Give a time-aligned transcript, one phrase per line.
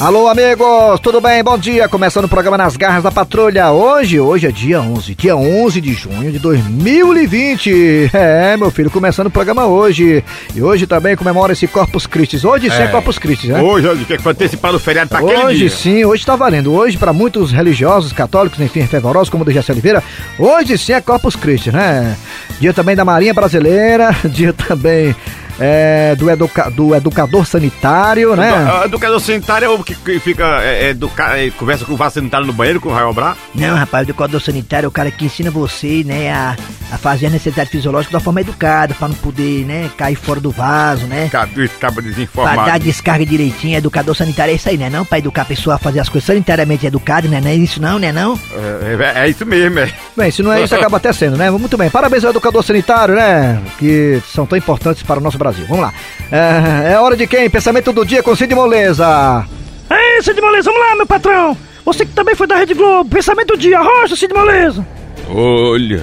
[0.00, 1.42] Alô, amigos, tudo bem?
[1.42, 1.88] Bom dia.
[1.88, 3.72] Começando o programa Nas Garras da Patrulha.
[3.72, 8.08] Hoje, hoje é dia 11, dia 11 de junho de 2020.
[8.14, 10.22] É, meu filho, começando o programa hoje.
[10.54, 12.46] E hoje também comemora esse Corpus Christi.
[12.46, 12.86] Hoje sim é, É.
[12.86, 13.60] Corpus Christi, né?
[13.60, 15.70] Hoje, hoje, que foi antecipado o feriado pra aquele Hoje dia.
[15.70, 16.72] sim, hoje tá valendo.
[16.72, 20.00] Hoje, para muitos religiosos, católicos, enfim, fervorosos, como o do Jacé Oliveira,
[20.38, 22.16] hoje sim é Corpus Christi, né?
[22.60, 25.14] Dia também da Marinha Brasileira, dia também
[25.58, 28.50] é, do, educa- do educador sanitário, né?
[28.80, 32.14] A educador sanitário é o que, fica, é, é, educa- é, conversa com o vaso
[32.16, 33.36] sanitário no banheiro, com o Raio Brá.
[33.54, 36.56] Não, rapaz, o educador sanitário é o cara que ensina você, né, a,
[36.92, 40.50] a fazer a necessidade fisiológica da forma educada, pra não poder, né, cair fora do
[40.50, 41.28] vaso, né?
[41.30, 42.78] Cadu acaba Pra dar desinformado.
[42.84, 44.88] descarga direitinho, educador sanitário é isso aí, né?
[44.90, 47.40] Não pra educar a pessoa a fazer as coisas sanitariamente educadas, né?
[47.40, 48.12] Não é isso não, né?
[48.12, 48.38] Não?
[48.52, 49.90] É, é- é isso mesmo, é.
[50.16, 51.50] Bem, se não é isso, acaba até sendo, né?
[51.50, 51.90] Muito bem.
[51.90, 53.60] Parabéns ao educador sanitário, né?
[53.78, 55.47] Que são tão importantes para o nosso Brasil.
[55.56, 55.94] Vamos lá.
[56.30, 57.48] É, é hora de quem?
[57.48, 59.46] Pensamento do dia com Cid Moleza.
[59.90, 61.56] Ei, Cid Moleza, vamos lá, meu patrão!
[61.84, 64.86] Você que também foi da Rede Globo, pensamento do dia, rocha, Cid Moleza!
[65.30, 66.02] Olha,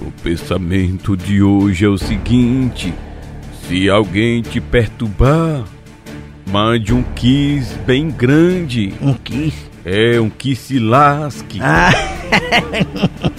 [0.00, 2.92] o pensamento de hoje é o seguinte:
[3.68, 5.64] se alguém te perturbar,
[6.50, 8.94] mande um kiss bem grande.
[9.00, 9.56] Um kiss.
[9.84, 11.60] É, um kiss se lasque.
[11.62, 11.90] Ah,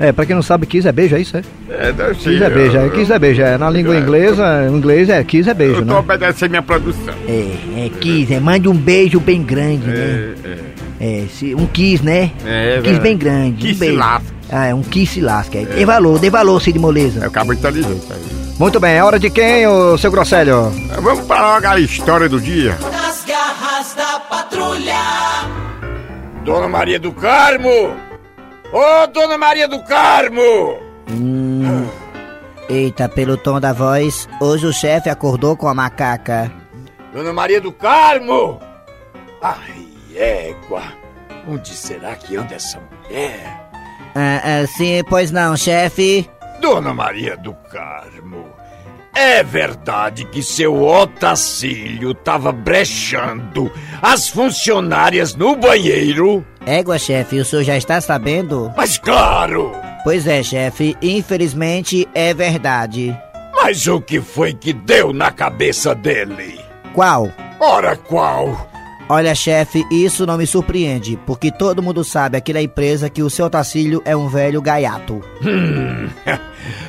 [0.00, 1.36] É, pra quem não sabe, kiss é beijo, é isso?
[1.36, 1.42] É?
[1.70, 3.42] É, deve ser, Kiss é beijo, é, eu- kiss é beijo.
[3.42, 5.98] É, na língua inglesa, em inglês é kiss é beijo, Eu tô né?
[5.98, 7.14] obedecendo minha produção.
[7.28, 9.94] é, é kiss, é, mande um beijo bem grande, né?
[10.44, 10.58] É, é.
[11.00, 12.30] É, se, um kiss, né?
[12.44, 13.56] É, um kiss bem grande.
[13.62, 13.98] Kiss um beijo.
[13.98, 14.28] lasque.
[14.50, 15.58] Ah, é um kiss se lasca.
[15.58, 15.64] É.
[15.64, 17.24] Dê valor, dê valor, Cid Moleza.
[17.24, 18.38] É o cabo inteligente aí.
[18.58, 20.72] Muito bem, é hora de quem, ô seu Grosselho?
[21.00, 22.76] Vamos para logo a história do dia.
[22.90, 24.94] Nas garras da patrulha.
[26.44, 27.94] Dona Maria do Carmo!
[28.72, 30.78] Ô, Dona Maria do Carmo!
[32.68, 36.52] Eita, pelo tom da voz, hoje o chefe acordou com a macaca.
[37.12, 38.60] Dona Maria do Carmo!
[39.40, 40.82] Ai, égua!
[41.48, 43.70] Onde será que anda essa mulher?
[44.14, 46.28] Ah, ah, sim, pois não, chefe.
[46.60, 48.44] Dona Maria do Carmo,
[49.14, 56.44] é verdade que seu Otacílio tava brechando as funcionárias no banheiro?
[56.68, 58.70] Égua, chefe, o senhor já está sabendo?
[58.76, 59.72] Mas claro!
[60.04, 63.18] Pois é, chefe, infelizmente é verdade.
[63.54, 66.60] Mas o que foi que deu na cabeça dele?
[66.92, 67.32] Qual?
[67.58, 68.68] Ora qual?
[69.08, 73.30] Olha, chefe, isso não me surpreende, porque todo mundo sabe aqui na empresa que o
[73.30, 75.22] seu Tacílio é um velho gaiato.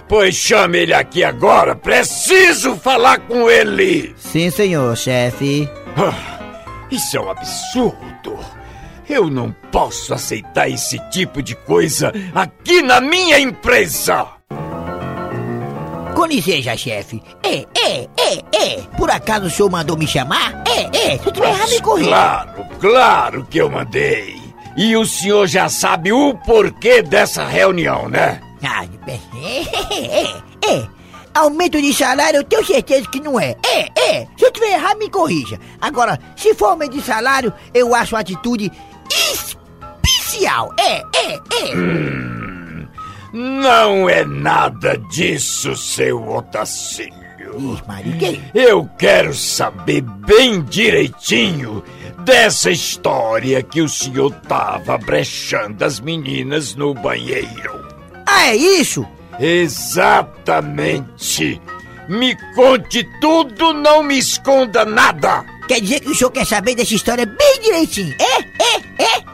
[0.10, 4.14] Pois chame ele aqui agora, preciso falar com ele!
[4.18, 5.70] Sim, senhor, chefe.
[5.96, 6.40] Ah,
[6.92, 8.59] Isso é um absurdo!
[9.10, 14.28] Eu não posso aceitar esse tipo de coisa aqui na minha empresa!
[16.16, 17.20] Com licença, chefe.
[17.42, 18.82] É, é, é, é.
[18.98, 20.64] Por acaso o senhor mandou me chamar?
[20.68, 21.18] É, é.
[21.18, 22.10] Se eu tiver errado, me corrija.
[22.10, 24.40] Claro, claro que eu mandei!
[24.78, 28.40] E o senhor já sabe o porquê dessa reunião, né?
[28.62, 29.14] Ah, é,
[29.96, 30.88] é, é, é.
[31.34, 33.56] Aumento de salário eu tenho certeza que não é.
[33.66, 34.28] É, é.
[34.38, 35.60] Se eu tiver errado, me corrija.
[35.80, 38.72] Agora, se for aumento de salário, eu acho uma atitude
[39.12, 40.74] especial.
[40.80, 41.40] É, é, é.
[43.34, 47.20] Não é nada disso, seu Otacílio.
[47.58, 48.40] Ih, Maria, que é?
[48.54, 51.84] Eu quero saber bem direitinho
[52.20, 57.88] dessa história que o senhor tava brechando as meninas no banheiro.
[58.26, 59.06] Ah, é isso?
[59.40, 61.62] Exatamente.
[62.08, 65.46] Me conte tudo, não me esconda nada.
[65.68, 68.16] Quer dizer que o senhor quer saber dessa história bem direitinho?
[68.20, 68.49] É.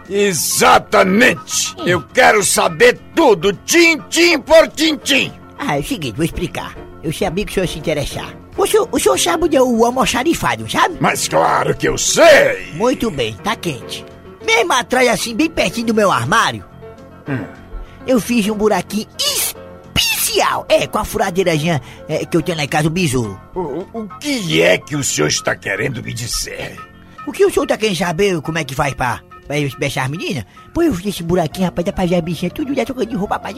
[0.09, 1.75] Exatamente.
[1.85, 5.31] Eu quero saber tudo, tintim por tintim.
[5.57, 6.75] Ah, é o seguinte, vou explicar.
[7.03, 8.35] Eu sabia que o senhor ia se interessar.
[8.57, 10.97] O senhor, o senhor sabe onde é o almoxarifado, sabe?
[11.00, 12.72] Mas claro que eu sei.
[12.73, 14.06] Muito bem, tá quente.
[14.46, 16.63] Mesmo atrás, assim, bem pertinho do meu armário,
[18.07, 20.66] eu fiz um buraquinho especial.
[20.69, 23.40] É, com a furadeirazinha é, que eu tenho lá em casa, o besouro.
[23.53, 26.78] O, o que é que o senhor está querendo me dizer?
[27.27, 30.03] O que o senhor tá querendo saber como é que faz pra, pra eu beijar
[30.03, 30.45] as meninas?
[30.75, 33.35] Eu fiz esse buraquinho, rapaz, dá pra ver as bichinhas tudo já trocando de roupa,
[33.35, 33.55] rapaz.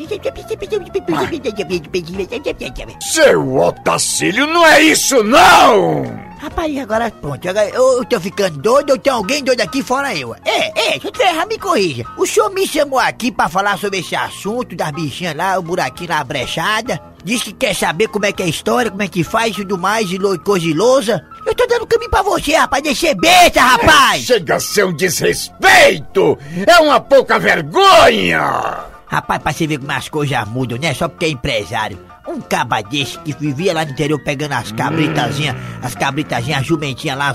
[3.02, 6.28] Seu Otacílio, não é isso não!
[6.40, 10.16] Rapaz, agora pronto, agora eu, eu tô ficando doido, ou tem alguém doido aqui fora
[10.16, 10.36] eu?
[10.46, 12.06] É, é, se eu tiver errado, me corrija.
[12.16, 16.12] O senhor me chamou aqui pra falar sobre esse assunto das bichinhas lá, o buraquinho
[16.12, 17.02] lá, a brechada.
[17.24, 19.62] Diz que quer saber como é que é a história, como é que faz e
[19.62, 21.26] tudo mais, e coisa e lousa.
[21.48, 24.22] Eu tô dando caminho pra você, rapaz, deixa besta, rapaz!
[24.26, 26.38] Chega a ser um desrespeito!
[26.68, 28.86] É uma pouca vergonha!
[29.10, 30.94] Rapaz, pra você ver como as coisas mudam, né?
[30.94, 31.98] Só porque é empresário.
[32.28, 37.18] Um caba desse que vivia lá no interior pegando as cabritazinhas, as cabritazinhas, as jumentinhas
[37.18, 37.34] lá.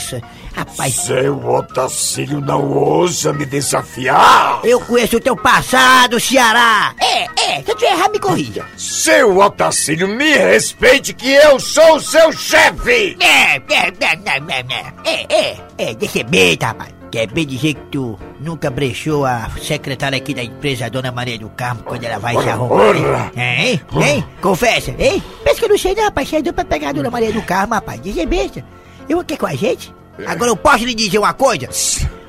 [0.55, 4.61] Rapaz, Seu Otacílio não ousa me desafiar!
[4.65, 6.95] eu conheço o teu passado, Ceará!
[7.01, 8.67] É, é, se eu tiver errado, me corrija.
[8.77, 13.17] Seu Otacílio, me respeite que eu sou o seu chefe!
[13.19, 16.23] É, é, é, é, é, é, é, é, deixa
[16.59, 16.95] tá, rapaz.
[17.11, 21.39] Quer bem dizer que tu nunca brechou a secretária aqui da empresa, a dona Maria
[21.39, 23.33] do Carmo, quando ela vai se arrumar, hein?
[23.37, 23.81] Hein?
[24.03, 24.27] Hein?
[24.41, 25.23] Confessa, hein?
[25.45, 26.29] Pensa que eu não sei não, rapaz.
[26.29, 28.01] Você é doido pra pegar a dona Maria do Carmo, rapaz.
[28.01, 28.65] Dizer besta.
[29.09, 29.95] Eu quer com a gente?
[30.27, 31.69] Agora eu posso lhe dizer uma coisa?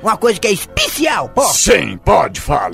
[0.02, 1.42] Uma coisa que é especial, pô.
[1.44, 2.70] Sim, pode falar.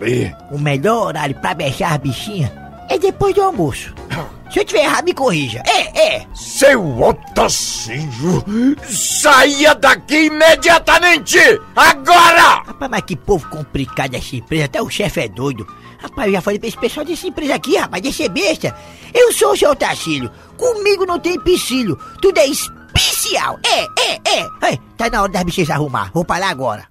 [0.51, 2.51] O melhor horário pra beijar as bichinhas
[2.89, 3.95] é depois do almoço.
[4.51, 5.63] Se eu tiver errado, me corrija.
[5.65, 6.27] É, é.
[6.35, 8.45] Seu Otacílio,
[8.83, 11.39] saia daqui imediatamente!
[11.77, 12.63] Agora!
[12.67, 15.65] Rapaz, mas que povo complicado essa empresa, até o chefe é doido.
[16.03, 18.77] Rapaz, eu já falei pra esse pessoal dessa empresa aqui, rapaz, deixa ser besta.
[19.15, 23.59] Eu sou o seu Tacílio, comigo não tem empecilho, tudo é especial.
[23.65, 24.47] É, é, é.
[24.63, 26.89] Ai, tá na hora das bichas arrumar, vou lá agora.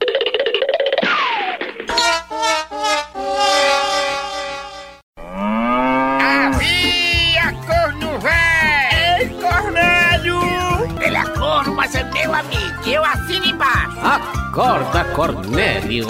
[14.59, 16.07] Acorda, Cornélio.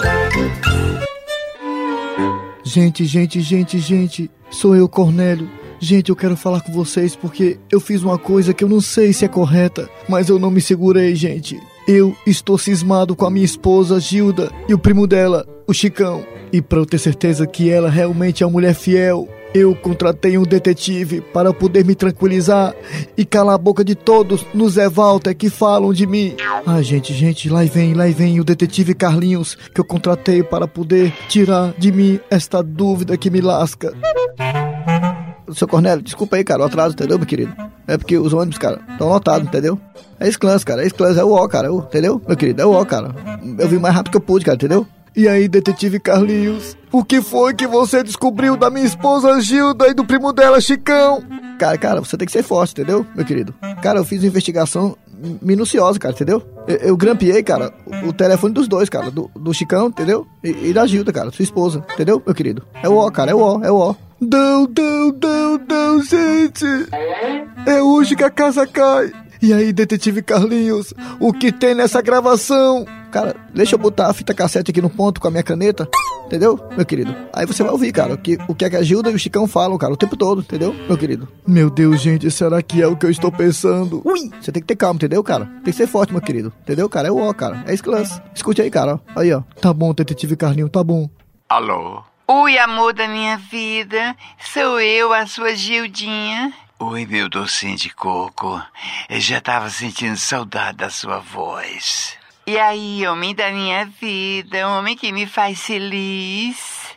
[2.64, 5.48] Gente, gente, gente, gente, sou eu, Cornélio.
[5.78, 9.12] Gente, eu quero falar com vocês porque eu fiz uma coisa que eu não sei
[9.12, 11.60] se é correta, mas eu não me segurei, gente.
[11.86, 16.26] Eu estou cismado com a minha esposa Gilda e o primo dela, o Chicão.
[16.52, 20.42] E para eu ter certeza que ela realmente é uma mulher fiel, eu contratei um
[20.42, 22.74] detetive para poder me tranquilizar
[23.16, 26.36] e calar a boca de todos no Zé Walter que falam de mim.
[26.66, 31.12] Ah, gente, gente, lá vem, lá vem o detetive Carlinhos que eu contratei para poder
[31.28, 33.92] tirar de mim esta dúvida que me lasca.
[35.52, 37.52] Seu Cornélio, desculpa aí, cara, o atraso, entendeu, meu querido?
[37.86, 39.76] É porque os ônibus, cara, estão lotados, entendeu?
[40.20, 42.62] É Sclans, cara, é Sclans, é o O, cara, entendeu, meu querido?
[42.62, 43.12] É o O, cara.
[43.58, 44.86] Eu vim mais rápido que eu pude, cara, entendeu?
[45.16, 49.94] E aí, detetive Carlinhos, o que foi que você descobriu da minha esposa Gilda e
[49.94, 51.22] do primo dela, Chicão?
[51.58, 53.52] Cara, cara, você tem que ser forte, entendeu, meu querido?
[53.82, 54.96] Cara, eu fiz uma investigação
[55.42, 56.42] minuciosa, cara, entendeu?
[56.66, 57.72] Eu, eu grampeei, cara,
[58.04, 60.26] o, o telefone dos dois, cara, do, do Chicão, entendeu?
[60.42, 62.62] E, e da Gilda, cara, sua esposa, entendeu, meu querido?
[62.82, 63.96] É o O, cara, é o O, é o O.
[64.20, 66.64] Não, não, não, não, gente!
[67.66, 69.12] É hoje que a casa cai!
[69.42, 72.84] E aí, detetive Carlinhos, o que tem nessa gravação?
[73.10, 75.88] Cara, deixa eu botar a fita cassete aqui no ponto com a minha caneta,
[76.26, 77.14] entendeu, meu querido?
[77.32, 79.18] Aí você vai ouvir, cara, o que, o que é que a Gilda e o
[79.18, 81.28] Chicão falam, cara, o tempo todo, entendeu, meu querido?
[81.46, 84.00] Meu Deus, gente, será que é o que eu estou pensando?
[84.04, 84.30] Ui!
[84.40, 85.46] Você tem que ter calma, entendeu, cara?
[85.46, 87.08] Tem que ser forte, meu querido, entendeu, cara?
[87.08, 88.22] É o ó, cara, é Sclans.
[88.34, 89.20] Escute aí, cara, ó.
[89.20, 89.42] aí, ó.
[89.60, 91.10] Tá bom, detetive Carlinhos, tá bom.
[91.48, 92.04] Alô?
[92.28, 94.14] Oi, amor da minha vida.
[94.38, 96.52] Sou eu, a sua Gildinha.
[96.78, 98.62] Oi, meu docinho de coco.
[99.08, 102.19] Eu já tava sentindo saudade da sua voz.
[102.50, 106.56] E aí, homem da minha vida, homem que me faz feliz.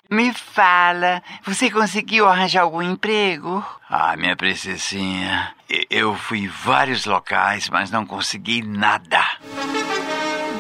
[0.09, 3.63] Me fala, você conseguiu arranjar algum emprego?
[3.87, 5.53] Ah, minha princesinha,
[5.91, 9.21] eu fui em vários locais, mas não consegui nada.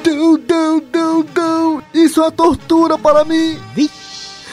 [0.05, 1.83] Não, não, não, não!
[1.91, 3.59] Isso é uma tortura para mim!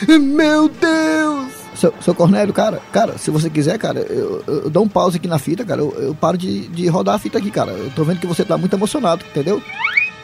[0.08, 1.52] Meu Deus!
[1.74, 5.18] Seu, seu Cornélio, cara, cara, se você quiser, cara, eu, eu, eu dou um pause
[5.18, 5.82] aqui na fita, cara.
[5.82, 7.72] Eu, eu paro de, de rodar a fita aqui, cara.
[7.72, 9.62] Eu tô vendo que você tá muito emocionado, entendeu?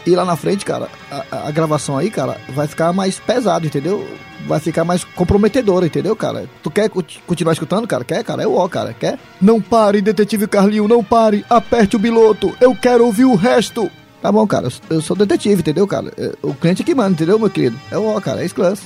[0.06, 3.66] E lá na frente, cara, a, a- a gravação aí, cara, vai ficar mais pesado,
[3.66, 4.06] entendeu?
[4.46, 6.48] Vai ficar mais comprometedora, entendeu, cara?
[6.62, 8.04] Tu quer conti- continuar escutando, cara?
[8.04, 8.42] Quer, cara?
[8.42, 8.94] É o ó, cara.
[8.94, 9.18] Quer?
[9.40, 11.44] Não pare, detetive Carlinho, não pare.
[11.50, 12.56] Aperte o piloto.
[12.60, 13.90] Eu quero ouvir o resto.
[14.22, 14.68] Tá bom, cara.
[14.88, 16.12] Eu sou detetive, entendeu, cara?
[16.16, 17.78] É, O cliente que manda, entendeu, meu querido?
[17.90, 18.42] É o ó, cara.
[18.42, 18.80] É Sclans.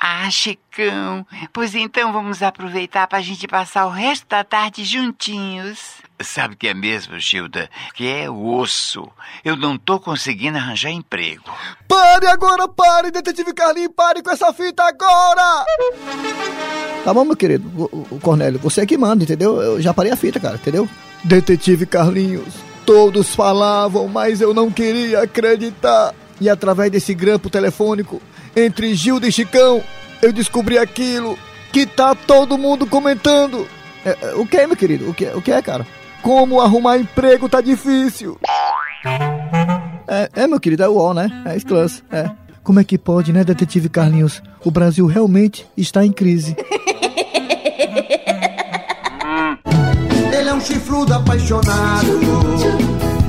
[0.00, 5.97] Ah, Chicão, pois então vamos aproveitar pra gente passar o resto da tarde juntinhos.
[6.20, 7.70] Sabe o que é mesmo, Gilda?
[7.94, 9.08] Que é osso.
[9.44, 11.44] Eu não tô conseguindo arranjar emprego.
[11.86, 15.64] Pare agora, pare, detetive Carlinho, pare com essa fita agora!
[17.04, 19.62] Tá bom, meu querido, o, o- Cornélio, você é que manda, entendeu?
[19.62, 20.88] Eu já parei a fita, cara, entendeu?
[21.22, 22.52] Detetive Carlinhos,
[22.84, 26.12] todos falavam, mas eu não queria acreditar.
[26.40, 28.20] E através desse grampo telefônico,
[28.56, 29.82] entre Gilda e Chicão,
[30.20, 31.38] eu descobri aquilo
[31.72, 33.66] que tá todo mundo comentando.
[34.04, 35.08] É, é, o que é, meu querido?
[35.10, 35.86] O que, o que é, cara?
[36.22, 38.38] Como arrumar emprego tá difícil.
[40.06, 41.30] É, é, meu querido, é o UOL, né?
[41.44, 42.30] É Sclans, é.
[42.62, 44.42] Como é que pode, né, detetive Carlinhos?
[44.64, 46.56] O Brasil realmente está em crise.
[50.32, 52.20] Ele é um chifrudo apaixonado.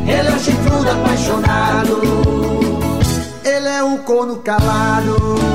[0.05, 2.01] Ele é um chifrudo apaixonado.
[3.45, 5.48] Ele é um corno calado.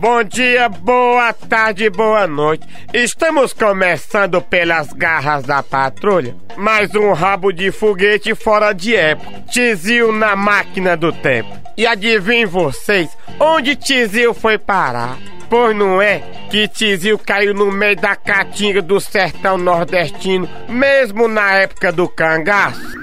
[0.00, 2.66] Bom dia, boa tarde, boa noite.
[2.90, 6.34] Estamos começando pelas garras da patrulha.
[6.56, 9.42] Mais um rabo de foguete fora de época.
[9.50, 11.54] Tizil na máquina do tempo.
[11.76, 15.18] E adivinhem vocês, onde Tizil foi parar?
[15.50, 21.52] Pois não é que Tizil caiu no meio da caatinga do sertão nordestino, mesmo na
[21.56, 22.98] época do cangaço?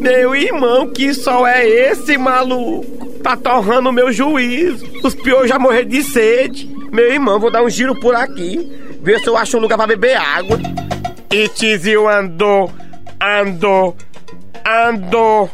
[0.00, 3.06] Meu irmão, que sol é esse, maluco?
[3.22, 4.86] Tá torrando meu juízo.
[5.04, 6.66] Os piores já morreram de sede.
[6.90, 8.66] Meu irmão, vou dar um giro por aqui.
[9.02, 10.58] Ver se eu acho um lugar pra beber água.
[11.30, 12.72] E Tizil andou,
[13.20, 13.94] andou,
[14.66, 15.50] andou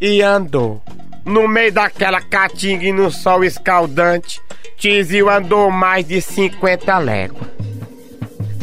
[0.00, 0.80] e andou.
[1.24, 4.40] No meio daquela caatinga e no sol escaldante,
[4.76, 7.48] Tizil andou mais de 50 léguas.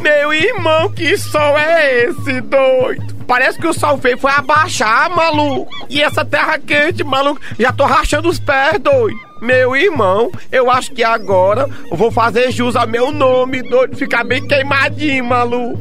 [0.02, 3.16] Meu irmão, que sol é esse, doido?
[3.28, 5.70] Parece que o sol feio foi abaixar, maluco.
[5.90, 9.20] E essa terra quente, maluco, já tô rachando os pés, doido.
[9.42, 13.98] Meu irmão, eu acho que agora vou fazer jus ao meu nome, doido.
[13.98, 15.80] Ficar bem queimadinho, maluco.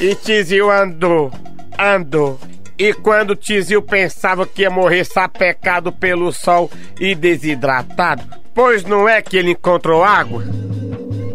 [0.00, 1.32] E Tizil andou,
[1.78, 2.38] andou.
[2.78, 8.22] E quando Tizil pensava que ia morrer sapecado pelo sol e desidratado,
[8.54, 10.44] pois não é que ele encontrou água?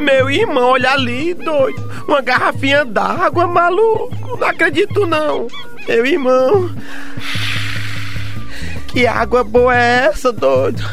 [0.06, 1.82] Meu irmão, olha ali, doido.
[2.08, 4.38] Uma garrafinha d'água, maluco.
[4.38, 5.48] Não acredito não.
[5.88, 6.70] Meu irmão.
[8.88, 10.84] Que água boa é essa, doido?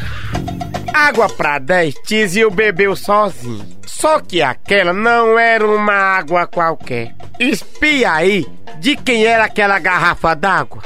[0.94, 3.66] Água pra 10, Tizio bebeu sozinho.
[3.86, 7.14] Só que aquela não era uma água qualquer.
[7.38, 8.46] Espia aí
[8.80, 10.82] de quem era aquela garrafa d'água.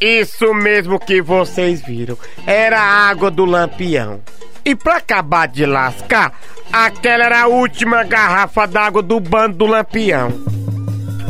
[0.00, 2.16] Isso mesmo que vocês viram.
[2.46, 4.22] Era a água do lampião.
[4.66, 6.32] E pra acabar de lascar,
[6.72, 10.32] aquela era a última garrafa d'água do bando do lampião.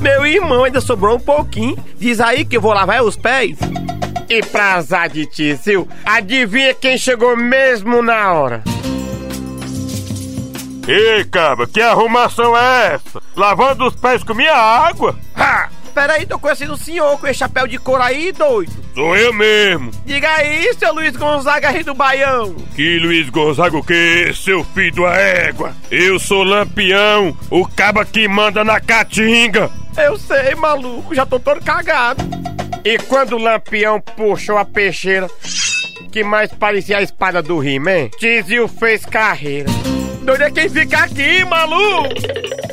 [0.00, 1.76] Meu irmão ainda sobrou um pouquinho.
[1.99, 3.59] Diz aí que eu vou lavar os pés.
[4.26, 8.64] E pra azar de Tizil, adivinha quem chegou mesmo na hora?
[10.88, 13.23] Ei, cabra, que arrumação é essa?
[13.37, 15.14] Lavando os pés com minha água?
[15.37, 15.75] Ha!
[15.97, 18.71] Peraí, tô conhecendo o senhor com esse chapéu de couro aí, doido.
[18.95, 19.91] Sou eu mesmo.
[20.05, 22.55] Diga aí, seu Luiz Gonzaga, rei do Baião.
[22.75, 25.75] Que Luiz Gonzaga o quê, seu filho da égua?
[25.91, 29.71] Eu sou Lampião, o caba que manda na caatinga.
[29.97, 32.23] Eu sei, maluco, já tô todo cagado.
[32.85, 35.31] E quando o Lampião puxou a peixeira,
[36.12, 39.71] que mais parecia a espada do He-Man, Tizil fez carreira.
[40.21, 42.66] Doido é quem fica aqui, maluco!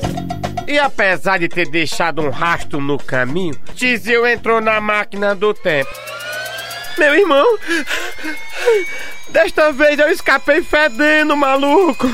[0.68, 5.92] E apesar de ter deixado um rastro no caminho, Tizil entrou na máquina do tempo.
[6.98, 7.46] Meu irmão,
[9.30, 12.08] desta vez eu escapei fedendo, maluco.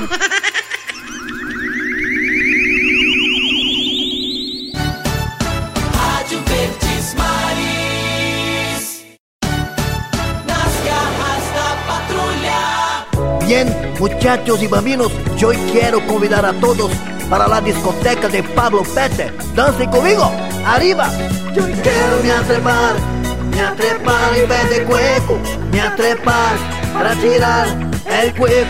[5.93, 9.05] Rádio Verdes Maris.
[10.47, 13.45] Nas garras da patrulha.
[13.45, 13.67] Bien,
[13.99, 16.91] muchachos y bambinos, yo hoy quiero convidar a todos
[17.29, 19.31] para la discoteca de Pablo Pete.
[19.55, 20.31] Dancen conmigo,
[20.65, 21.09] arriba.
[21.53, 22.95] Yo quiero me atrepar,
[23.51, 25.37] me atrepar en vez de cueco,
[25.71, 26.57] me atrepar
[26.93, 27.67] para tirar
[28.21, 28.69] el cueco.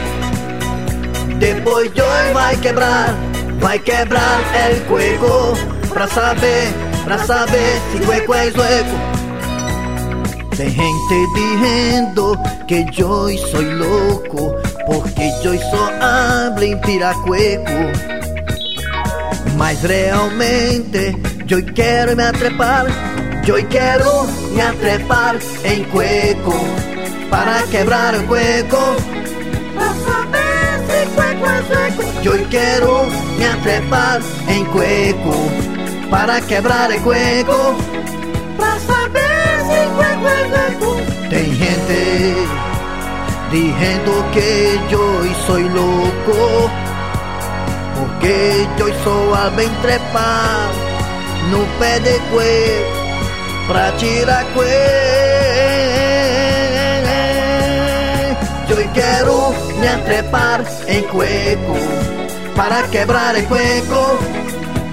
[1.40, 3.16] Después yo vai quebrar,
[3.62, 5.54] vai quebrar el cueco,
[5.94, 6.74] para saber,
[7.06, 9.20] para saber si cueco es hueco.
[10.58, 12.38] Tem gente dizendo
[12.68, 18.20] que yo soy loco, porque yo só hablo em piracueco.
[19.60, 21.18] Mas realmente
[21.50, 22.86] eu quero me atrepar,
[23.46, 24.24] eu quero
[24.54, 25.36] me atrepar
[25.66, 26.54] em cueco,
[27.30, 28.96] para quebrar o cueco.
[29.76, 32.04] Pra saber se cueco é seco.
[32.24, 33.06] Eu quero
[33.38, 35.52] me atrepar em cueco,
[36.10, 37.76] para quebrar o cueco.
[38.56, 41.28] Pra saber se cueco é.
[41.30, 42.48] Tem gente
[43.52, 46.79] dizendo que eu sou louco.
[48.30, 50.70] Porque eu sou a bem trepar
[51.50, 54.70] no pé de cueco pra tirar cueco.
[58.70, 61.76] Eu quero me atrepar em cueco
[62.56, 64.20] para quebrar o cueco.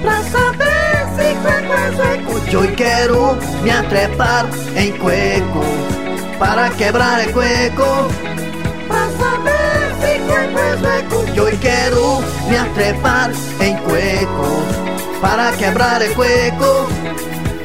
[0.00, 2.32] Pra saber se cueco é seco.
[2.50, 5.60] Eu quero me atrepar em cueco
[6.38, 8.08] para quebrar o cueco.
[8.88, 11.05] Pra saber se cueco é
[11.36, 11.48] seco.
[11.48, 14.62] Eu quero me atrepar em cueco
[15.20, 16.88] para quebrar o cueco.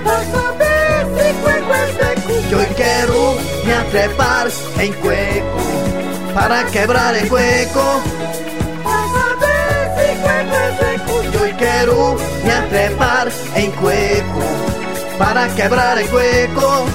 [0.03, 2.31] Pra saber se cueco é seco.
[2.51, 4.47] Eu quero me atrepar
[4.79, 8.01] em cueco para quebrar o cueco.
[8.83, 11.15] Pra saber se cueco é seco.
[11.33, 14.41] Eu quero me atrepar em cueco
[15.17, 16.85] para quebrar é cueco.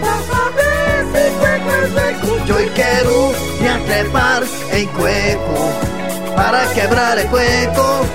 [0.00, 2.26] Pra saber se cueco é cueco.
[2.48, 5.95] Eu quero me atrepar em cueco.
[6.36, 8.06] Para quebrar é cueco.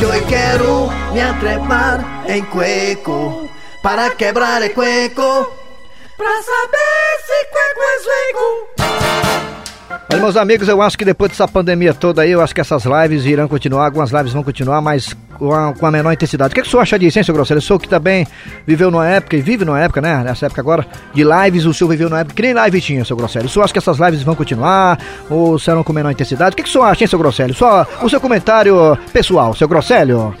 [0.00, 3.48] Eu quero me atrepar em cueco.
[3.82, 5.52] Para quebrar é cueco.
[6.16, 8.75] Pra saber se cueco é cueco.
[10.08, 12.84] Olha, meus amigos, eu acho que depois dessa pandemia toda aí, eu acho que essas
[12.84, 16.52] lives irão continuar, algumas lives vão continuar, mas com a, com a menor intensidade.
[16.52, 17.58] O que, é que o senhor acha disso, hein, seu Grosselho?
[17.58, 18.24] O senhor que também
[18.64, 21.90] viveu numa época, e vive numa época, né, nessa época agora, de lives, o senhor
[21.90, 23.46] viveu numa época que nem live tinha, seu Grosselho.
[23.46, 24.96] O senhor acha que essas lives vão continuar,
[25.28, 26.52] ou serão com menor intensidade?
[26.52, 27.52] O que, é que o senhor acha, hein, seu Grosselho?
[27.54, 30.32] Só o seu comentário pessoal, seu Grosselho.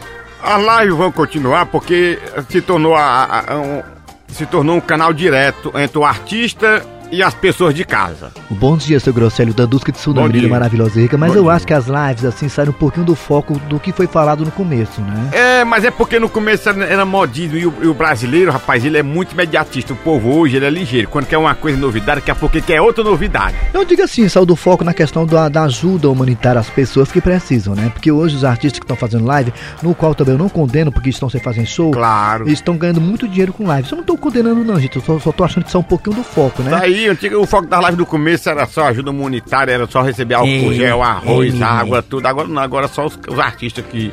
[0.44, 3.82] As lives vão continuar porque se tornou, a- a- um,
[4.28, 8.30] se tornou um canal direto entre o artista e as pessoas de casa.
[8.50, 11.52] Bom dia, seu Grosselho, da Dusca de Sunamilha maravilhosa e rica, mas Bom eu dia.
[11.52, 14.50] acho que as lives, assim, saem um pouquinho do foco do que foi falado no
[14.50, 15.30] começo, né?
[15.32, 18.84] É, mas é porque no começo era, era modismo e o, e o brasileiro, rapaz,
[18.84, 19.92] ele é muito imediatista.
[19.92, 21.08] O povo hoje, ele é ligeiro.
[21.08, 23.56] Quando quer uma coisa novidade, daqui a pouco quer outra novidade.
[23.72, 27.20] Eu digo assim, saiu do foco na questão da, da ajuda humanitária às pessoas que
[27.20, 27.90] precisam, né?
[27.92, 31.10] Porque hoje os artistas que estão fazendo live, no qual também eu não condeno porque
[31.10, 32.48] estão sem fazer show, claro.
[32.48, 33.88] estão ganhando muito dinheiro com live.
[33.90, 36.22] Eu não estou condenando não, gente, eu só, tô achando que é um pouquinho do
[36.22, 36.70] foco, né?
[36.70, 40.34] Daí, antiga, o foco das lives do começo era só ajuda humanitária, era só receber
[40.34, 41.64] álcool gel, arroz, é.
[41.64, 42.26] água, tudo.
[42.26, 44.12] Agora não, agora só os, os artistas que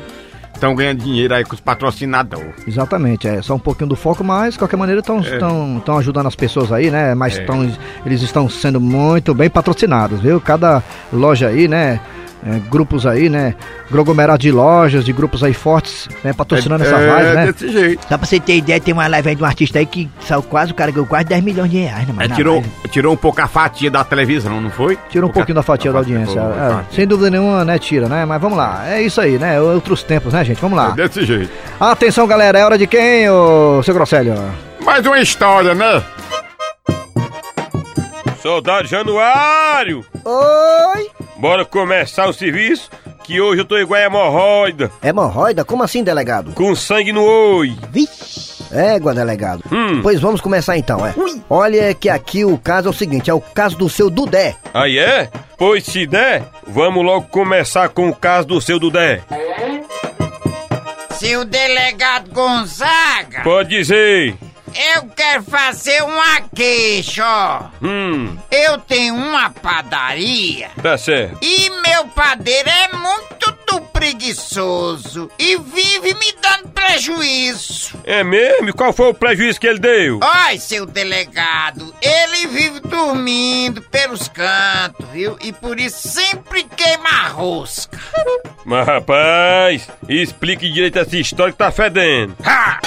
[0.52, 2.54] estão ganhando dinheiro aí com os patrocinadores.
[2.66, 5.98] Exatamente, é só um pouquinho do foco, mas de qualquer maneira estão É.
[5.98, 7.14] ajudando as pessoas aí, né?
[7.14, 7.44] Mas É.
[7.44, 7.70] tão,
[8.06, 10.40] eles estão sendo muito bem patrocinados, viu?
[10.40, 12.00] Cada loja aí, né?
[12.46, 13.54] É, grupos aí, né?
[13.92, 16.32] Aglomerado de lojas, de grupos aí fortes, né?
[16.32, 17.52] Patrocinando É, essas é, lives, né?
[17.52, 18.02] desse jeito.
[18.08, 20.42] Só pra você ter ideia, tem uma live aí de um artista aí que saiu
[20.42, 22.10] quase, o cara ganhou quase 10 milhões de reais, né?
[22.10, 22.70] É, Mas na tirou, live.
[22.90, 24.98] tirou um pouco a fatia da televisão, não foi?
[25.10, 26.38] Tira um pouquinho da fatia da audiência.
[26.40, 27.78] é, sem dúvida nenhuma, né?
[27.78, 28.24] Tira, né?
[28.24, 28.82] Mas vamos lá.
[28.88, 29.60] É isso aí, né?
[29.60, 30.60] Outros tempos, né, gente?
[30.60, 30.90] Vamos lá.
[30.90, 31.50] É desse jeito.
[31.80, 32.58] Atenção, galera.
[32.58, 34.34] É hora de quem, ô seu Grosselho?
[34.84, 36.02] Mais uma história, né?
[38.44, 40.04] Soldado Januário!
[40.22, 41.10] Oi!
[41.38, 42.90] Bora começar o serviço,
[43.22, 44.92] que hoje eu tô igual a hemorroida.
[45.02, 45.64] Hemorroida?
[45.64, 46.52] Como assim, delegado?
[46.52, 47.74] Com sangue no olho.
[47.88, 48.62] Vixe!
[48.70, 49.64] Égua, delegado.
[49.72, 50.02] Hum.
[50.02, 51.14] Pois vamos começar então, é.
[51.48, 54.56] Olha que aqui o caso é o seguinte, é o caso do seu Dudé.
[54.74, 55.30] Aí é?
[55.56, 59.22] Pois se der, vamos logo começar com o caso do seu Dudé.
[61.12, 64.36] Seu delegado Gonzaga, Pode dizer.
[64.74, 67.62] Eu quero fazer uma queixa, ó.
[67.82, 71.38] Hum, Eu tenho uma padaria tá certo.
[71.42, 72.88] e meu padeiro é
[74.24, 77.94] preguiçoso e vive me dando prejuízo.
[78.04, 78.70] É mesmo?
[78.70, 80.20] E qual foi o prejuízo que ele deu?
[80.22, 85.36] Ai, seu delegado, ele vive dormindo pelos cantos, viu?
[85.42, 87.98] E por isso sempre queima a rosca.
[88.64, 92.34] Mas rapaz, explique direito essa história que tá fedendo.
[92.44, 92.80] Ha!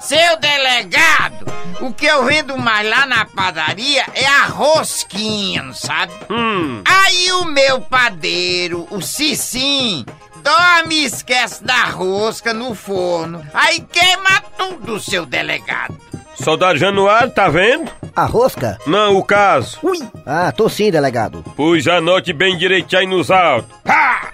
[0.00, 1.46] Seu delegado,
[1.80, 6.12] o que eu vendo mais lá na padaria é a rosquinha, não sabe?
[6.28, 10.04] Hum, Aí o meu padeiro, o Cicim,
[10.44, 13.42] dorme e esquece da rosca no forno.
[13.54, 15.96] Aí queima tudo, seu delegado.
[16.34, 17.90] soldado Januário, tá vendo?
[18.14, 18.78] A rosca?
[18.86, 19.78] Não, o caso.
[19.82, 19.98] Ui!
[20.26, 21.42] Ah, tô sim, delegado.
[21.56, 23.70] Pois anote bem direitinho aí nos autos.
[23.88, 24.28] Ha!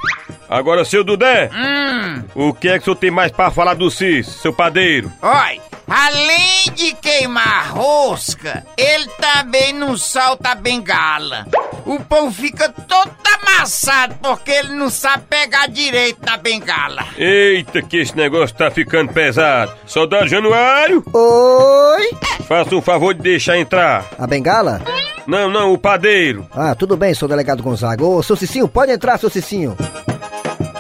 [0.50, 3.88] Agora, seu Dudé, Hum, o que é que o senhor tem mais pra falar do
[3.90, 5.10] Cis, seu padeiro?
[5.22, 11.46] olha, além de queimar a rosca, ele também não solta a bengala.
[11.86, 13.10] O pão fica todo
[13.42, 17.04] amassado porque ele não sabe pegar direito na bengala.
[17.16, 19.72] Eita, que esse negócio tá ficando pesado.
[19.86, 22.10] Soldado Januário, Oi!
[22.46, 24.04] faça um favor de deixar entrar.
[24.18, 24.82] A bengala?
[25.26, 26.46] Não, não, o padeiro.
[26.50, 28.04] Ah, tudo bem, sou delegado Gonzaga.
[28.04, 29.76] Ô, seu Cicinho, pode entrar, seu Cicinho.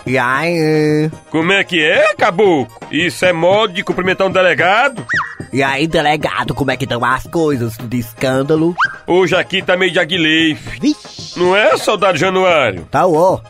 [0.06, 1.10] E aí?
[1.30, 2.68] Como é que é, caboclo?
[2.90, 5.04] Isso é modo de cumprimentar um delegado?
[5.52, 7.76] E aí, delegado, como é que estão as coisas?
[7.76, 8.74] Tudo escândalo?
[9.06, 10.94] Hoje aqui tá meio de aguileife.
[11.36, 12.86] Não é, soldado Januário?
[12.90, 13.40] Tá ó.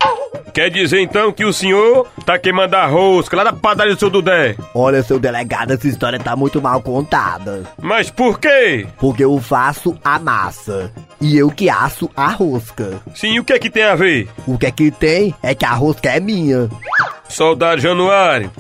[0.52, 4.10] Quer dizer então que o senhor tá queimando a rosca lá da padaria do seu
[4.10, 4.56] Dudé?
[4.74, 7.62] Olha, seu delegado, essa história tá muito mal contada.
[7.80, 8.86] Mas por quê?
[8.98, 10.90] Porque eu faço a massa.
[11.20, 13.00] E eu que asso a rosca.
[13.14, 14.28] Sim, o que é que tem a ver?
[14.46, 16.68] O que é que tem é que a rosca é minha.
[17.28, 18.50] Soldado Januário,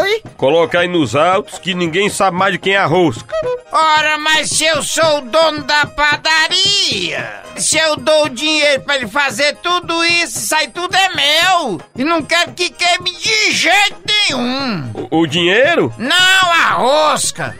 [0.00, 0.22] Oi!
[0.36, 3.34] coloca aí nos autos que ninguém sabe mais de quem é a rosca.
[3.70, 8.96] Ora, mas se eu sou o dono da padaria, se eu dou o dinheiro pra
[8.96, 11.80] ele fazer tudo isso, isso aí tudo é meu.
[11.94, 14.90] E não quero que queime de jeito nenhum.
[15.10, 15.92] O, o dinheiro?
[15.98, 17.54] Não, a rosca.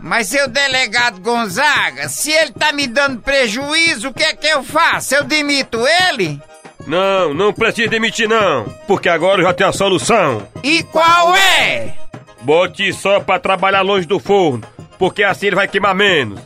[0.00, 4.64] Mas seu delegado Gonzaga, se ele tá me dando prejuízo, o que é que eu
[4.64, 5.14] faço?
[5.14, 5.78] Eu demito
[6.10, 6.40] ele?
[6.86, 10.46] Não, não precisa demitir não, porque agora eu já tenho a solução.
[10.62, 11.94] E qual é?
[12.40, 14.62] Bote só pra trabalhar longe do forno,
[14.98, 16.40] porque assim ele vai queimar menos.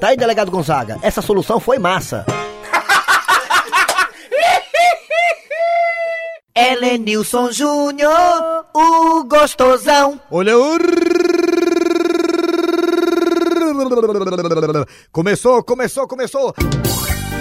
[0.00, 0.98] Tá aí, delegado Gonzaga.
[1.00, 2.26] Essa solução foi massa.
[6.54, 10.20] Helenilson Júnior, o gostosão.
[10.28, 10.76] Olha o...
[15.12, 16.52] Começou, começou, começou.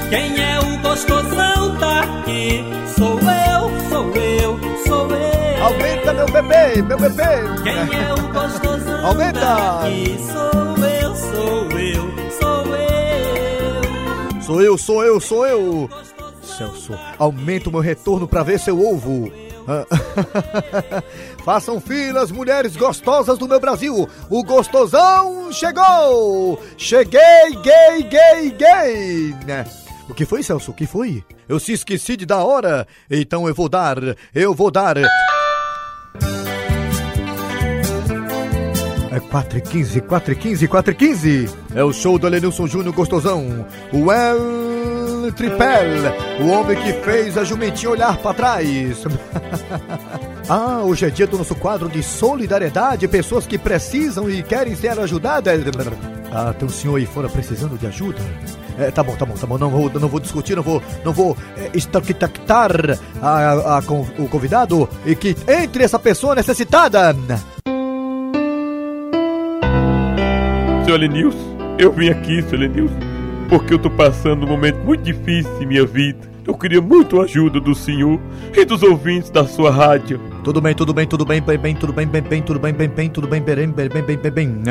[0.10, 2.64] Quem é o gostosão tá aqui?
[2.98, 5.64] Sou eu, sou eu, sou eu.
[5.64, 7.62] Aumenta meu bebê, meu bebê.
[7.64, 9.40] Quem é o gostosão Aumenta.
[9.40, 10.18] tá aqui?
[10.32, 12.06] Sou eu, sou eu,
[12.40, 14.42] sou eu.
[14.42, 15.90] Sou eu, sou eu, sou eu.
[16.42, 19.32] Celso, aumenta o meu retorno pra ver seu ovo.
[19.68, 19.86] Ah.
[21.46, 24.10] Façam filas, mulheres gostosas do meu Brasil.
[24.30, 26.60] O gostosão chegou.
[26.78, 27.22] Cheguei,
[27.64, 29.36] gay, gay, gay.
[30.12, 30.72] O que foi, Celso?
[30.72, 31.24] O que foi?
[31.48, 32.86] Eu se esqueci de dar hora.
[33.10, 33.96] Então eu vou dar,
[34.36, 34.98] eu vou dar.
[34.98, 35.08] É
[39.30, 41.50] 4 e 15, 4 e 15, 4 e 15.
[41.74, 43.66] É o show do Elenilson Júnior Gostosão.
[43.94, 49.06] O El Tripel, o homem que fez a jumentinha olhar pra trás.
[50.50, 53.08] ah, hoje é dia do nosso quadro de solidariedade.
[53.08, 55.62] Pessoas que precisam e querem ser ajudadas.
[56.34, 58.20] Ah, tem um senhor aí fora precisando de ajuda?
[58.78, 59.58] É, tá bom, tá bom, tá bom.
[59.58, 62.72] Não vou, não vou discutir, não vou, não vou é, estactar
[63.22, 63.80] a, a,
[64.20, 67.16] o convidado e que entre essa pessoa necessitada.
[70.86, 73.00] Seu Lenilson, eu vim aqui, seu Lenilson,
[73.50, 76.30] porque eu tô passando um momento muito difícil em minha vida.
[76.46, 78.20] Eu queria muito a ajuda do senhor
[78.56, 80.20] e dos ouvintes da sua rádio.
[80.44, 82.90] Tudo bem, tudo bem, tudo bem, bem, bem, tudo bem, bem, bem, tudo bem, bem,
[82.90, 84.64] bem, tudo bem, bem, bem, bem, bem, bem.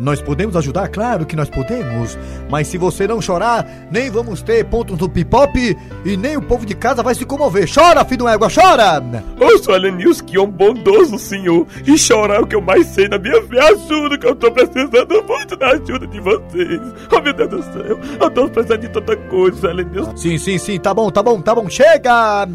[0.00, 2.18] Nós podemos ajudar, claro que nós podemos.
[2.48, 6.64] Mas se você não chorar, nem vamos ter pontos no pipop e nem o povo
[6.64, 7.68] de casa vai se comover.
[7.70, 9.04] Chora, filho do égua, chora!
[9.38, 11.66] Ô, seu Lenilson, que homem bondoso, senhor.
[11.86, 13.64] E chorar é o que eu mais sei na minha vida.
[13.64, 16.80] Ajuda, que eu tô precisando muito da ajuda de vocês.
[17.14, 18.00] Oh, meu Deus do céu.
[18.18, 20.16] Eu tô precisando de tanta coisa, seu Lenilson.
[20.16, 22.48] Sim, sim, sim, tá bom, tá bom, tá bom, chega!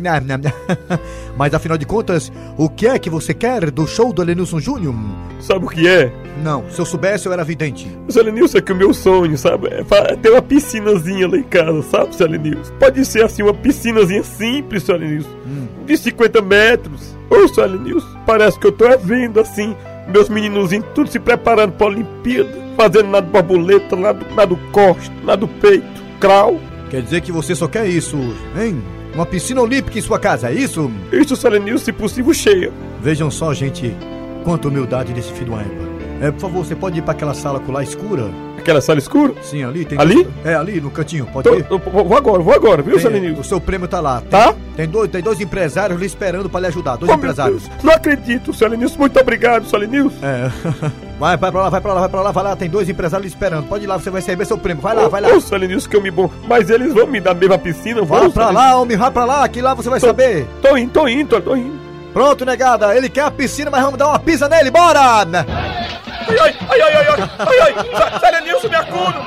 [1.38, 4.94] Mas afinal de contas, o que é que você quer do show do Elenilson Júnior?
[5.40, 6.12] Sabe o que é?
[6.44, 7.88] Não, se eu soubesse eu era vidente.
[8.10, 9.68] Seu Lenilson, é que o meu sonho, sabe?
[9.68, 12.74] É fa- ter uma piscinazinha lá em casa, sabe, seu Lenilson?
[12.80, 15.30] Pode ser assim, uma piscinazinha simples, seu Lenilson.
[15.86, 17.16] De 50 metros.
[17.30, 19.76] Ô, seu Lenilson, parece que eu tô é vendo assim,
[20.12, 25.86] meus meninozinhos tudo se preparando pra Olimpíada, fazendo nada borboleta, nada, nada costa, nada peito,
[26.20, 26.60] crau.
[26.90, 28.18] Quer dizer que você só quer isso,
[28.60, 28.82] hein?
[29.14, 30.92] Uma piscina olímpica em sua casa, é isso?
[31.12, 32.74] Isso, seu Lenilson, se possível, cheia.
[33.00, 33.96] Vejam só, gente,
[34.44, 35.94] quanta humildade desse filho Égua.
[36.20, 38.30] É, por favor, você pode ir pra aquela sala lá escura?
[38.64, 39.34] Aquela sala escura?
[39.42, 40.00] Sim, ali tem.
[40.00, 40.26] Ali?
[40.46, 41.66] É, ali no cantinho, pode Tô- ir?
[41.70, 43.42] eu vou agora, vou agora, viu, Lenilson?
[43.42, 44.22] o seu prêmio tá lá.
[44.22, 44.56] Tem- Tá?
[44.76, 46.96] Tem dois, tem dois empresários lhe esperando pra lhe ajudar.
[46.96, 47.68] Dois Oh, empresários.
[47.68, 50.16] Deus, não acredito, Lenilson, muito obrigado, Lenilson.
[50.24, 50.50] É.
[51.20, 52.56] Vai, vai pra lá, vai pra lá, vai pra lá, vai lá.
[52.56, 53.68] Tem dois empresários lhe esperando.
[53.68, 54.82] Pode ir lá, você vai receber seu prêmio.
[54.82, 55.30] Vai lá, vai lá.
[55.30, 56.30] Ô, seu Lenilson, que eu me bom.
[56.48, 58.02] Mas eles vão me dar a mesma piscina?
[58.02, 60.48] Vai vão, pra seu lá, homem, vai pra lá, que lá você vai Tô- saber.
[60.62, 61.80] Tô indo, tô indo, tô indo.
[62.12, 65.26] Pronto, negada, ele quer a piscina, mas vamos dar uma pisa nele, bora!
[66.28, 67.06] Ai, ai, ai, ai, ai,
[67.40, 69.20] ai, ai, ai, Lenilson, me acuda.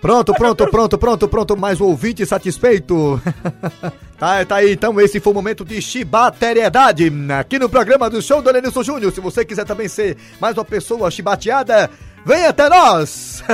[0.00, 3.20] Pronto, pronto, pronto, pronto, pronto, mais um ouvinte satisfeito.
[4.16, 8.40] tá, tá aí, então esse foi o momento de chibateriedade aqui no programa do show
[8.40, 9.12] do Lenilson Júnior.
[9.12, 11.90] Se você quiser também ser mais uma pessoa chibateada,
[12.24, 13.42] vem até nós.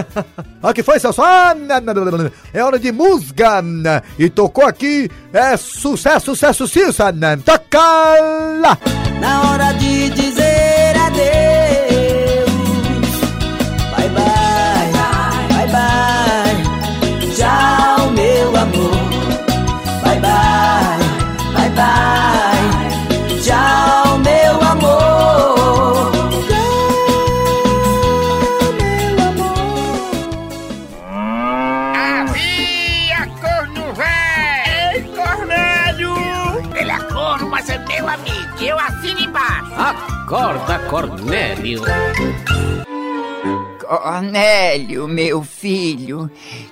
[0.63, 1.21] O que foi, Celso?
[1.21, 1.55] Ah.
[2.55, 3.63] É hora de música.
[4.19, 7.13] E tocou aqui, é sucesso, sucesso, Cissa.
[7.45, 7.79] Toca
[8.63, 8.79] lá.
[9.21, 11.04] Na hora de dizer
[44.35, 46.29] Cornélio, meu filho,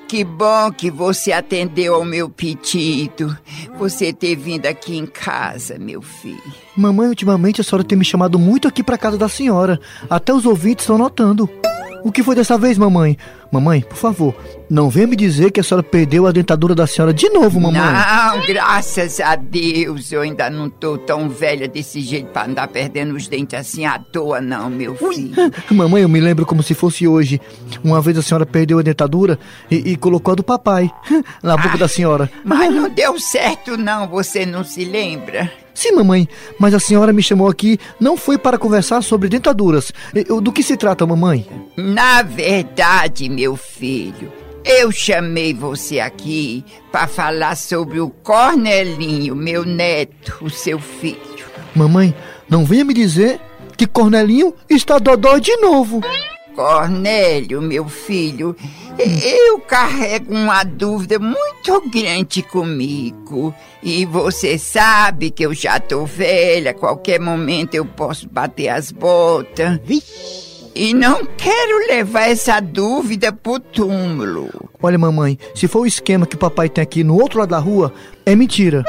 [0.08, 3.38] que bom que você atendeu ao meu pedido.
[3.78, 6.42] Você ter vindo aqui em casa, meu filho.
[6.76, 9.78] Mamãe, ultimamente a senhora tem me chamado muito aqui pra casa da senhora.
[10.10, 11.48] Até os ouvintes estão notando.
[12.02, 13.16] O que foi dessa vez, mamãe?
[13.52, 14.34] Mamãe, por favor,
[14.72, 17.78] não venha me dizer que a senhora perdeu a dentadura da senhora de novo, mamãe.
[17.78, 23.14] Não, graças a Deus, eu ainda não tô tão velha desse jeito pra andar perdendo
[23.14, 25.34] os dentes assim à toa, não, meu filho.
[25.70, 27.38] Mamãe, eu me lembro como se fosse hoje.
[27.84, 29.38] Uma vez a senhora perdeu a dentadura
[29.70, 30.90] e, e colocou a do papai
[31.42, 32.30] na boca da senhora.
[32.42, 35.52] Mas não deu certo, não, você não se lembra?
[35.74, 39.92] Sim, mamãe, mas a senhora me chamou aqui não foi para conversar sobre dentaduras.
[40.42, 41.46] Do que se trata, mamãe?
[41.76, 44.30] Na verdade, meu filho,
[44.64, 51.46] eu chamei você aqui para falar sobre o Cornelinho, meu neto, o seu filho.
[51.74, 52.14] Mamãe,
[52.48, 53.40] não venha me dizer
[53.76, 56.00] que Cornelinho está dodó de novo.
[56.54, 58.54] Cornélio, meu filho,
[58.98, 63.54] eu carrego uma dúvida muito grande comigo.
[63.82, 68.92] E você sabe que eu já tô velha, a qualquer momento eu posso bater as
[68.92, 69.80] botas.
[70.74, 74.48] E não quero levar essa dúvida pro túmulo.
[74.82, 77.58] Olha, mamãe, se for o esquema que o papai tem aqui no outro lado da
[77.58, 77.92] rua,
[78.24, 78.82] é mentira.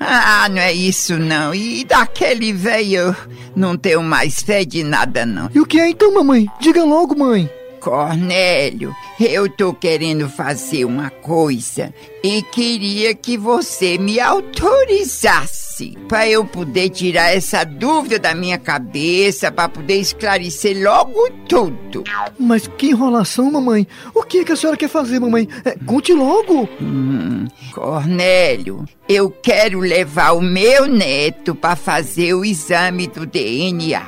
[0.00, 1.54] Ah, não é isso não.
[1.54, 3.16] E daquele velho,
[3.54, 5.48] não tenho mais fé de nada não.
[5.54, 6.46] E o que é então, mamãe?
[6.60, 7.48] Diga logo, mãe.
[7.82, 11.92] Cornélio, eu tô querendo fazer uma coisa
[12.22, 19.50] e queria que você me autorizasse para eu poder tirar essa dúvida da minha cabeça,
[19.50, 22.04] para poder esclarecer logo tudo.
[22.38, 23.84] Mas que enrolação, mamãe.
[24.14, 25.48] O que, é que a senhora quer fazer, mamãe?
[25.64, 26.68] É, conte logo.
[26.80, 34.06] Hum, Cornélio, eu quero levar o meu neto para fazer o exame do DNA.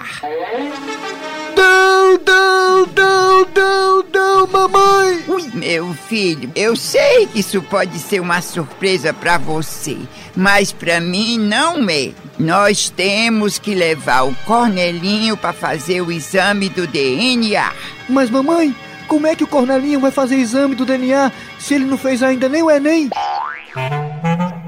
[1.57, 5.25] Não, não, não, não, não, mamãe!
[5.29, 9.97] Ui, meu filho, eu sei que isso pode ser uma surpresa pra você,
[10.35, 12.11] mas pra mim não é.
[12.39, 17.73] Nós temos que levar o Cornelinho pra fazer o exame do DNA.
[18.09, 18.75] Mas, mamãe,
[19.07, 22.49] como é que o Cornelinho vai fazer exame do DNA se ele não fez ainda
[22.49, 23.11] nem o Enem?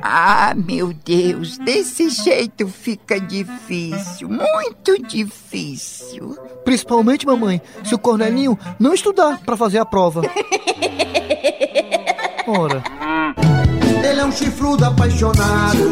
[0.08, 6.38] Ah, meu Deus, desse jeito fica difícil, muito difícil.
[6.64, 10.22] Principalmente, mamãe, se o Cornelinho não estudar pra fazer a prova.
[12.46, 12.84] Ora.
[14.08, 15.90] Ele é um chifrudo apaixonado.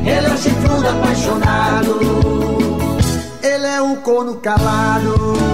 [0.00, 1.98] Ele é um chifrudo apaixonado.
[3.42, 5.44] Ele é um corno calado.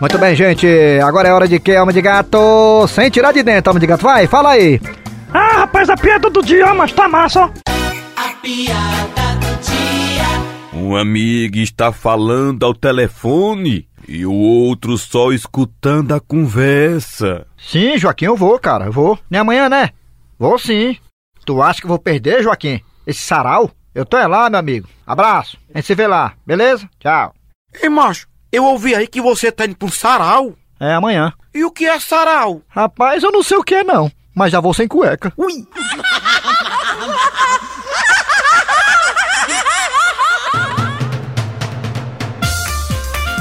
[0.00, 0.66] Muito bem, gente.
[1.02, 2.86] Agora é hora de quê, alma de gato?
[2.86, 4.02] Sem tirar de dentro, alma de gato.
[4.02, 4.80] Vai, fala aí.
[5.34, 7.50] Ah, rapaz, a piada do dia, mas tá massa, ó.
[8.16, 10.78] A piada do dia.
[10.80, 17.44] Um amigo está falando ao telefone e o outro só escutando a conversa.
[17.58, 18.86] Sim, Joaquim, eu vou, cara.
[18.86, 19.18] Eu vou.
[19.28, 19.90] Nem amanhã, né?
[20.38, 20.96] Vou sim.
[21.44, 22.80] Tu acha que eu vou perder, Joaquim?
[23.04, 23.70] Esse sarau?
[23.92, 24.88] Eu tô é lá, meu amigo.
[25.04, 25.58] Abraço.
[25.74, 26.88] A gente se vê lá, beleza?
[27.00, 27.34] Tchau.
[27.82, 30.54] Ei, macho, eu ouvi aí que você tá indo pra um sarau.
[30.80, 31.32] É amanhã.
[31.54, 32.62] E o que é sarau?
[32.68, 35.32] Rapaz, eu não sei o que é não, mas já vou sem cueca.
[35.36, 35.66] Ui!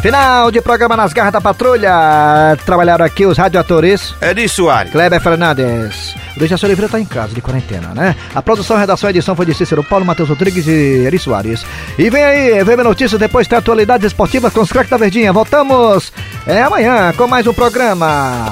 [0.02, 2.58] Final de programa nas garras da patrulha.
[2.66, 4.14] Trabalharam aqui os radioatores.
[4.22, 4.92] Eri Soares.
[4.92, 6.16] Kleber Fernandes.
[6.36, 8.16] O Dejaci Oliveira tá em casa, de quarentena, né?
[8.34, 11.66] A produção, redação e edição foi de Cícero Paulo, Matheus Rodrigues e Eri Soares.
[11.98, 15.34] E vem aí, VM Notícias, depois tem atualidades esportivas com os craques da Verdinha.
[15.34, 16.14] Voltamos
[16.46, 18.50] é amanhã com mais um programa.